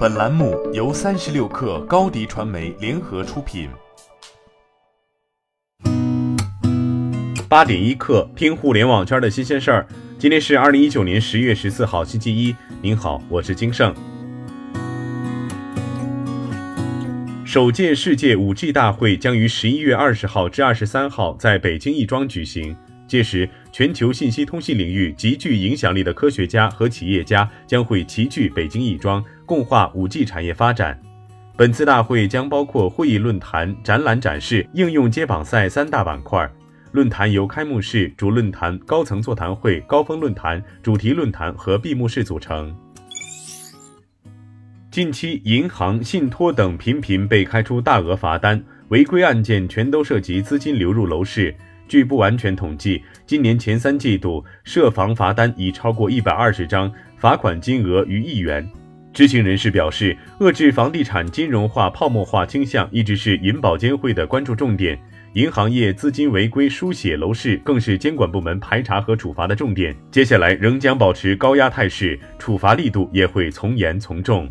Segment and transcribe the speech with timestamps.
[0.00, 3.68] 本栏目由三十六氪高低传媒联合出品。
[7.46, 9.86] 八点一刻，听互联网圈的新鲜事儿。
[10.18, 12.56] 今天是二零一九年十月十四号，星期一。
[12.80, 13.94] 您好，我是金盛。
[17.44, 22.74] 首届世界五 G 大会将于十一月二十号至二十三号在北京亦庄举行。
[23.06, 31.00] 届时，全球信息通信领域极具影响力的科学家和企业家将会齐聚北京亦庄，共话五 G 产业发展。
[31.56, 36.50] 本次大会将包括会议论坛、展览展示、应用接榜赛三大板块。
[36.92, 42.74] 论坛由开幕式、主论坛、高层座谈会、高峰论坛、主题论坛和闭幕式组成。
[44.90, 51.54] 近期，银行、信托等频频被开出大额罚单，违规案件全都涉及资金流入楼市。
[51.90, 58.64] 据不完全统计，今年前三季度涉房罚单已超过一百二十张，罚款金额逾亿元。
[59.12, 64.96] 知情人士表示，遏制房地产金融化、泡沫化倾向一直是银保监会的关注重点，
[65.32, 69.92] 银行业资金违规书写楼市更是监管部门排查和处罚的重点。
[70.12, 74.48] 接下来仍将保持高压态势，处罚力度也会从严从重。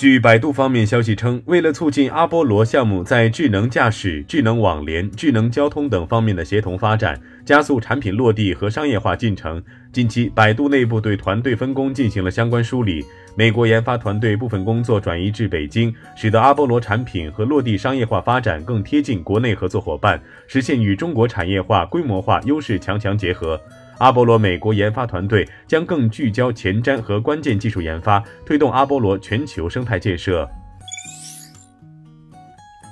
[0.00, 13.04] 据百度方面消息称，为了促进阿波罗项目在智能驾驶、智能网联、智能交通等方面的协同发展，加速产品落地和商业化进程，近期百度内部对团队分工进行了相关梳理。
[13.36, 23.60] 美国研发团队部分工作转移至北京，使得阿波罗产品和落地商业化发展更贴近国内合作伙伴，实现与中国产业化、规模化优势强强结合。
[24.00, 30.48] 阿波罗美国研发团队将更聚焦前瞻和关键技术研发，推动阿波罗全球生态建设。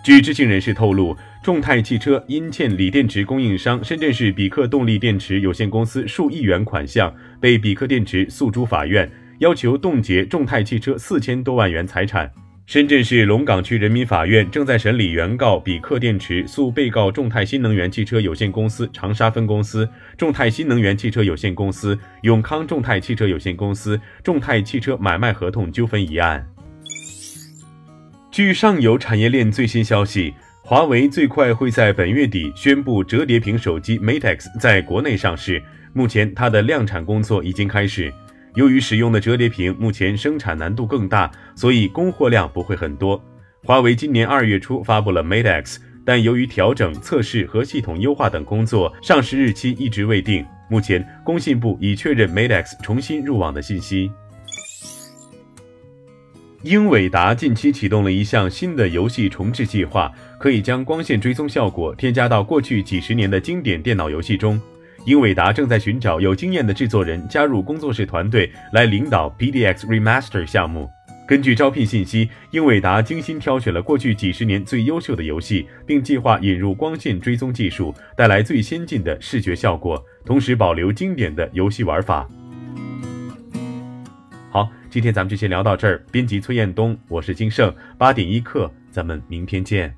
[0.05, 12.31] 据知情人士透露，众泰汽车因欠锂电池供应商深圳市比克动力电池有限公司数亿元款项，被比克电池诉诸法院，要求冻结众泰汽车四千多万元财产。
[12.69, 26.47] 深圳市龙岗区人民法院正在审理原告比克电池诉被告众泰新能源汽车有限公司长沙分公司、众泰新能源汽车有限公司、永康众泰汽车有限公司众泰汽车买卖合同纠纷一案。
[28.31, 35.63] 据上游产业链最新消息，华为最快会在本月底宣布折叠屏手机 Mate X 在国内上市，
[35.95, 38.13] 目前它的量产工作已经开始。
[38.59, 43.23] 由于使用的折叠屏目前生产难度更大，所以供货量不会很多。
[43.65, 50.45] 华为今年二月初发布了 Mate X，但由于调整、测试和系统优化等工作，上市日期一直未定。
[50.69, 54.11] 目前，工信部已确认 Mate X 重新入网的信息。
[56.65, 64.61] 英伟达近期启动了一项新的游戏重置计划，可以将光线追踪效果添加到过去几十年的经典电脑游戏中。
[65.09, 70.87] 英伟达正在寻找有经验的制作人加入工作室团队来领导 PDX Remaster 项目。
[71.27, 82.29] 根据招聘信息，英伟达精心挑选了过去几十年最优秀的游戏，并计划引入光线追踪技术，带来最先进的视觉效果，同时保留经典的游戏玩法。
[84.51, 86.05] 好，今天咱们就先聊到这儿。
[86.13, 89.98] 编辑崔彦东，我是金盛，八点一刻，咱们明天见。